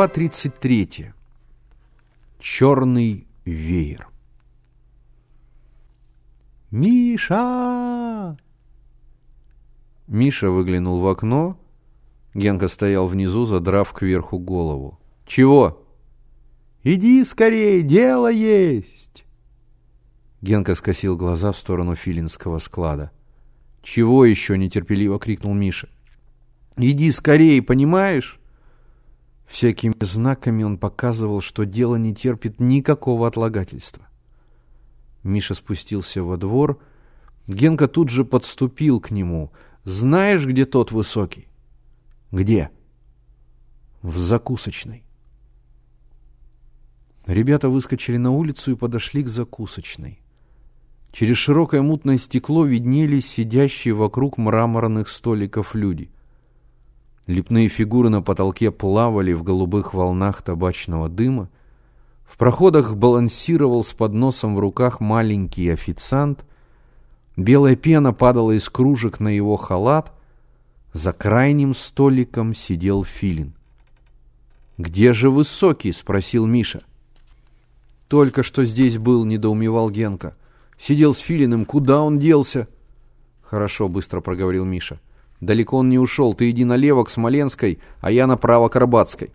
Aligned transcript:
Глава 0.00 0.14
33. 0.14 1.12
Черный 2.38 3.26
веер. 3.44 4.08
«Миша!» 6.70 8.38
Миша 10.06 10.48
выглянул 10.48 11.00
в 11.00 11.06
окно. 11.06 11.58
Генка 12.32 12.68
стоял 12.68 13.08
внизу, 13.08 13.44
задрав 13.44 13.92
кверху 13.92 14.38
голову. 14.38 14.98
«Чего?» 15.26 15.86
«Иди 16.82 17.22
скорее, 17.22 17.82
дело 17.82 18.32
есть!» 18.32 19.26
Генка 20.40 20.76
скосил 20.76 21.14
глаза 21.14 21.52
в 21.52 21.58
сторону 21.58 21.94
филинского 21.94 22.56
склада. 22.56 23.10
«Чего 23.82 24.24
еще?»— 24.24 24.56
нетерпеливо 24.56 25.18
крикнул 25.18 25.52
Миша. 25.52 25.90
«Иди 26.78 27.10
скорее, 27.10 27.60
понимаешь?» 27.60 28.39
Всякими 29.50 29.94
знаками 30.00 30.62
он 30.62 30.78
показывал, 30.78 31.40
что 31.40 31.66
дело 31.66 31.96
не 31.96 32.14
терпит 32.14 32.60
никакого 32.60 33.26
отлагательства. 33.26 34.06
Миша 35.24 35.54
спустился 35.54 36.22
во 36.22 36.36
двор. 36.36 36.80
Генка 37.48 37.88
тут 37.88 38.10
же 38.10 38.24
подступил 38.24 39.00
к 39.00 39.10
нему. 39.10 39.50
«Знаешь, 39.82 40.46
где 40.46 40.66
тот 40.66 40.92
высокий?» 40.92 41.48
«Где?» 42.30 42.70
«В 44.02 44.18
закусочной». 44.18 45.02
Ребята 47.26 47.68
выскочили 47.68 48.18
на 48.18 48.30
улицу 48.30 48.72
и 48.72 48.76
подошли 48.76 49.24
к 49.24 49.28
закусочной. 49.28 50.20
Через 51.10 51.38
широкое 51.38 51.82
мутное 51.82 52.18
стекло 52.18 52.64
виднелись 52.64 53.28
сидящие 53.28 53.94
вокруг 53.94 54.38
мраморных 54.38 55.08
столиков 55.08 55.74
люди. 55.74 56.12
Лепные 57.30 57.68
фигуры 57.68 58.08
на 58.08 58.22
потолке 58.22 58.72
плавали 58.72 59.32
в 59.32 59.44
голубых 59.44 59.94
волнах 59.94 60.42
табачного 60.42 61.08
дыма. 61.08 61.48
В 62.24 62.36
проходах 62.36 62.96
балансировал 62.96 63.84
с 63.84 63.92
подносом 63.92 64.56
в 64.56 64.58
руках 64.58 64.98
маленький 64.98 65.70
официант. 65.70 66.44
Белая 67.36 67.76
пена 67.76 68.12
падала 68.12 68.50
из 68.50 68.68
кружек 68.68 69.20
на 69.20 69.28
его 69.28 69.56
халат. 69.56 70.12
За 70.92 71.12
крайним 71.12 71.76
столиком 71.76 72.52
сидел 72.52 73.04
Филин. 73.04 73.54
«Где 74.76 75.12
же 75.12 75.30
Высокий?»— 75.30 75.92
спросил 75.92 76.46
Миша. 76.46 76.82
«Только 78.08 78.42
что 78.42 78.64
здесь 78.64 78.98
был»,— 78.98 79.24
недоумевал 79.26 79.88
Генка. 79.88 80.34
Сидел 80.80 81.14
с 81.14 81.18
Филиным, 81.18 81.64
куда 81.64 82.00
он 82.00 82.18
делся? 82.18 82.66
Хорошо, 83.42 83.88
быстро 83.88 84.20
проговорил 84.20 84.64
Миша. 84.64 84.98
Далеко 85.40 85.78
он 85.78 85.88
не 85.88 85.98
ушел, 85.98 86.34
ты 86.34 86.50
иди 86.50 86.64
налево 86.64 87.04
к 87.04 87.10
Смоленской, 87.10 87.78
а 88.00 88.10
я 88.10 88.26
направо 88.26 88.68
к 88.68 88.76
Арбатской. 88.76 89.32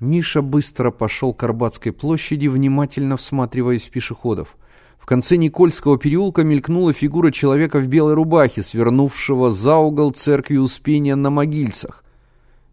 Миша 0.00 0.42
быстро 0.42 0.90
пошел 0.90 1.34
к 1.34 1.42
Арбатской 1.42 1.92
площади, 1.92 2.46
внимательно 2.46 3.16
всматриваясь 3.16 3.84
в 3.84 3.90
пешеходов. 3.90 4.56
В 4.98 5.06
конце 5.06 5.36
Никольского 5.36 5.98
переулка 5.98 6.44
мелькнула 6.44 6.92
фигура 6.92 7.30
человека 7.30 7.78
в 7.78 7.86
белой 7.86 8.14
рубахе, 8.14 8.62
свернувшего 8.62 9.50
за 9.50 9.76
угол 9.76 10.12
церкви 10.12 10.56
Успения 10.56 11.16
на 11.16 11.30
Могильцах. 11.30 12.04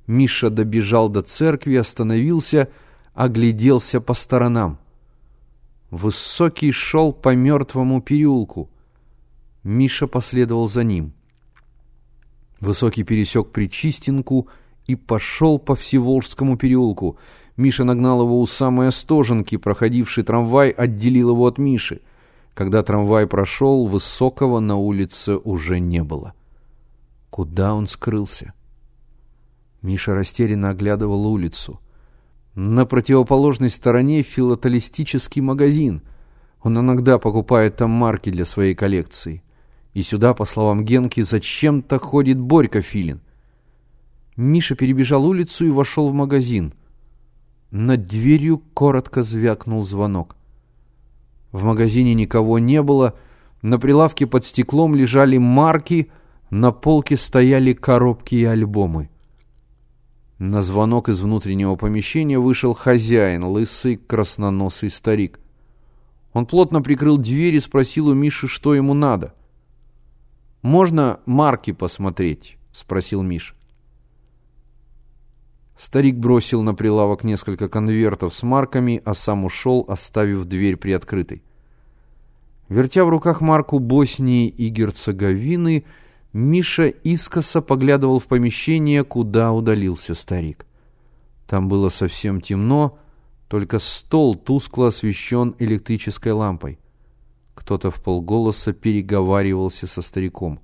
Миша 0.08 0.50
добежал 0.50 1.10
до 1.10 1.24
церкви, 1.24 1.76
остановился, 1.76 2.70
огляделся 3.14 4.00
по 4.00 4.14
сторонам. 4.14 4.78
Высокий 5.90 6.72
шел 6.72 7.12
по 7.12 7.34
мертвому 7.34 8.02
переулку. 8.02 8.70
Миша 9.64 10.06
последовал 10.08 10.68
за 10.68 10.84
ним. 10.84 11.14
Высокий 12.62 13.04
пересек 13.04 13.52
Причистинку 13.52 14.48
и 14.88 14.96
пошел 14.96 15.60
по 15.60 15.76
Всеволжскому 15.76 16.58
переулку. 16.58 17.18
Миша 17.58 17.84
нагнал 17.84 18.22
его 18.22 18.40
у 18.40 18.48
самой 18.48 18.90
Остоженки, 18.90 19.58
проходивший 19.58 20.24
трамвай 20.24 20.70
отделил 20.70 21.32
его 21.32 21.48
от 21.48 21.58
Миши. 21.58 22.02
Когда 22.54 22.84
трамвай 22.84 23.28
прошел, 23.28 23.88
Высокого 23.88 24.60
на 24.60 24.78
улице 24.78 25.38
уже 25.38 25.80
не 25.80 26.04
было. 26.04 26.34
Куда 27.30 27.74
он 27.74 27.88
скрылся? 27.88 28.54
Миша 29.82 30.16
растерянно 30.16 30.70
оглядывал 30.70 31.28
улицу. 31.28 31.80
На 32.56 32.86
противоположной 32.86 33.70
стороне 33.70 34.24
филателистический 34.24 35.42
магазин. 35.42 36.02
Он 36.62 36.80
иногда 36.80 37.20
покупает 37.20 37.76
там 37.76 37.92
марки 37.92 38.30
для 38.30 38.46
своей 38.46 38.74
коллекции. 38.74 39.44
И 39.96 40.04
сюда, 40.04 40.34
по 40.34 40.44
словам 40.44 40.84
Генки, 40.84 41.22
зачем-то 41.22 42.00
ходит 42.00 42.38
Борька 42.38 42.82
Филин. 42.82 43.22
Миша 44.36 44.76
перебежал 44.76 45.26
улицу 45.26 45.66
и 45.66 45.72
вошел 45.72 46.10
в 46.10 46.14
магазин. 46.14 46.74
Над 47.72 48.06
дверью 48.06 48.62
коротко 48.74 49.24
звякнул 49.24 49.86
звонок. 49.86 50.36
В 51.54 51.64
магазине 51.64 52.14
никого 52.14 52.60
не 52.60 52.84
было. 52.84 53.16
На 53.62 53.80
прилавке 53.80 54.28
под 54.28 54.44
стеклом 54.44 54.96
лежали 54.96 55.38
марки, 55.38 56.12
на 56.50 56.74
полке 56.74 57.16
стояли 57.16 57.72
коробки 57.72 58.36
и 58.36 58.44
альбомы. 58.44 59.10
На 60.40 60.62
звонок 60.62 61.08
из 61.08 61.22
внутреннего 61.22 61.78
помещения 61.78 62.38
вышел 62.38 62.74
хозяин, 62.74 63.46
лысый 63.46 63.96
красноносый 63.96 64.92
старик. 64.92 65.40
Он 66.34 66.46
плотно 66.46 66.82
прикрыл 66.82 67.18
дверь 67.18 67.56
и 67.56 67.62
спросил 67.62 68.08
у 68.08 68.14
Миши, 68.14 68.50
что 68.50 68.76
ему 68.76 68.94
надо. 68.94 69.34
«Можно 70.66 71.20
марки 71.28 71.74
посмотреть?»— 71.74 72.58
спросил 72.72 73.22
Миш. 73.22 73.56
Старик 75.78 76.16
бросил 76.16 76.64
на 76.64 76.74
прилавок 76.74 77.24
несколько 77.24 77.70
конвертов 77.70 78.34
с 78.34 78.42
марками, 78.42 79.00
а 79.06 79.14
сам 79.14 79.46
ушел, 79.46 79.86
оставив 79.88 80.46
дверь 80.46 80.76
приоткрытой. 80.76 81.44
Вертя 82.68 83.06
в 83.06 83.10
руках 83.10 83.42
марку 83.42 83.78
Боснии 83.78 84.48
и 84.48 84.70
Герцеговины, 84.70 85.86
Миша 86.34 86.88
искоса 86.88 87.62
поглядывал 87.62 88.18
в 88.18 88.26
помещение, 88.26 89.04
куда 89.04 89.54
удалился 89.54 90.16
старик. 90.16 90.66
Там 91.46 91.70
было 91.70 91.90
совсем 91.90 92.42
темно, 92.42 92.98
только 93.50 93.78
стол 93.78 94.34
тускло 94.34 94.88
освещен 94.88 95.54
электрической 95.60 96.32
лампой. 96.32 96.80
Кто-то 97.56 97.90
в 97.90 98.02
полголоса 98.02 98.74
переговаривался 98.74 99.88
со 99.88 100.02
стариком. 100.02 100.60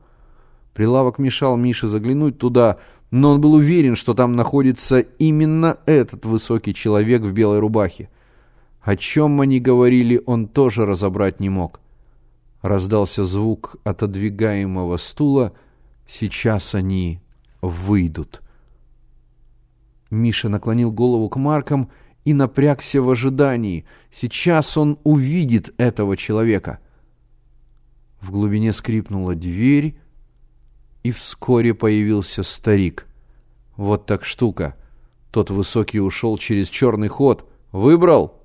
Прилавок 0.74 1.18
мешал 1.18 1.58
Мише 1.58 1.88
заглянуть 1.88 2.38
туда, 2.38 2.78
но 3.10 3.32
он 3.32 3.42
был 3.42 3.54
уверен, 3.54 3.96
что 3.96 4.14
там 4.14 4.36
находится 4.36 5.00
именно 5.00 5.78
этот 5.86 6.26
высокий 6.26 6.74
человек 6.74 7.24
в 7.24 7.32
белой 7.32 7.60
рубахе. 7.60 8.10
О 8.82 8.96
чем 8.96 9.42
они 9.42 9.60
говорили, 9.60 10.22
он 10.26 10.48
тоже 10.48 10.86
разобрать 10.86 11.40
не 11.40 11.50
мог. 11.50 11.82
Раздался 12.62 13.24
звук 13.24 13.76
отодвигаемого 13.84 14.98
стула. 14.98 15.54
Сейчас 16.08 16.76
они 16.76 17.20
выйдут. 17.62 18.42
Миша 20.10 20.50
наклонил 20.50 20.92
голову 20.92 21.30
к 21.30 21.38
Маркам 21.38 21.90
и 22.26 22.34
напрягся 22.34 23.02
в 23.02 23.10
ожидании. 23.10 23.86
Сейчас 24.12 24.78
он 24.78 25.00
увидит 25.04 25.74
этого 25.78 26.18
человека. 26.18 26.80
В 28.20 28.32
глубине 28.32 28.74
скрипнула 28.74 29.36
дверь, 29.36 29.98
и 31.04 31.12
вскоре 31.12 31.74
появился 31.74 32.44
старик. 32.44 33.08
Вот 33.76 34.06
так 34.06 34.24
штука. 34.24 34.76
Тот 35.32 35.50
высокий 35.50 36.00
ушел 36.00 36.38
через 36.38 36.70
черный 36.70 37.08
ход. 37.08 37.50
«Выбрал?» 37.72 38.44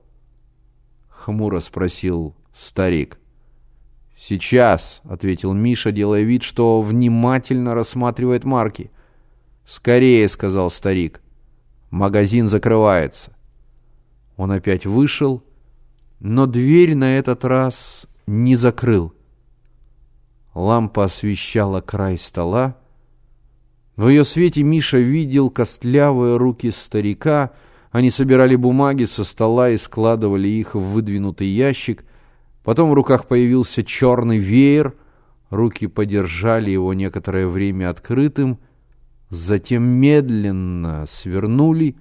—хмуро 1.08 1.60
спросил 1.60 2.34
старик.— 2.54 3.18
«Сейчас»,— 4.16 5.02
ответил 5.04 5.52
Миша, 5.52 5.92
делая 5.92 6.22
вид, 6.22 6.42
что 6.42 6.80
внимательно 6.80 7.74
рассматривает 7.74 8.44
марки. 8.44 8.90
«Скорее»,— 9.66 10.26
сказал 10.28 10.70
старик. 10.70 11.20
«Магазин 11.90 12.48
закрывается». 12.48 13.35
Он 14.36 14.52
опять 14.52 14.86
вышел, 14.86 15.42
но 16.20 16.46
дверь 16.46 16.94
на 16.94 17.18
этот 17.18 17.44
раз 17.44 18.06
не 18.26 18.54
закрыл. 18.54 19.14
Лампа 20.54 21.04
освещала 21.04 21.80
край 21.80 22.18
стола. 22.18 22.76
В 23.96 24.08
ее 24.08 24.24
свете 24.24 24.62
Миша 24.62 24.98
видел 24.98 25.50
костлявые 25.50 26.36
руки 26.36 26.70
старика. 26.70 27.52
Они 27.90 28.10
собирали 28.10 28.56
бумаги 28.56 29.04
со 29.04 29.24
стола 29.24 29.70
и 29.70 29.76
складывали 29.76 30.48
их 30.48 30.74
в 30.74 30.80
выдвинутый 30.80 31.48
ящик— 31.48 32.04
Потом 32.66 32.90
в 32.90 32.94
руках 32.94 33.28
появился 33.28 33.84
черный 33.84 34.38
веер, 34.38 34.96
руки 35.50 35.86
подержали 35.86 36.68
его 36.70 36.94
некоторое 36.94 37.46
время 37.46 37.90
открытым, 37.90 38.58
затем 39.30 39.84
медленно 39.84 41.06
свернули, 41.08 41.94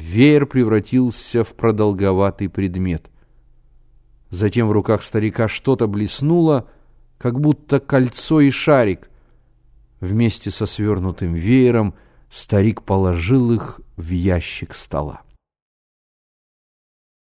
веер 0.00 0.46
превратился 0.46 1.44
в 1.44 1.54
продолговатый 1.54 2.48
предмет. 2.48 3.10
Затем 4.30 4.68
в 4.68 4.72
руках 4.72 5.02
старика 5.02 5.48
что-то 5.48 5.86
блеснуло, 5.86 6.68
как 7.18 7.40
будто 7.40 7.80
кольцо 7.80 8.40
и 8.40 8.50
шарик. 8.50 9.08
Вместе 10.00 10.50
со 10.50 10.66
свернутым 10.66 11.34
веером 11.34 11.94
Старик 12.30 12.82
положил 12.82 13.52
их 13.52 13.80
в 13.96 14.10
ящик 14.10 14.74
стола. 14.74 15.22